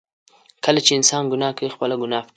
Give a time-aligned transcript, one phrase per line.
[0.65, 2.29] کله چې انسان ګناه کوي، خپله ګناه پټوي.